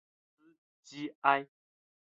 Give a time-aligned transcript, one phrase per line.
[0.03, 0.03] 马
[0.33, 1.45] 斯基埃。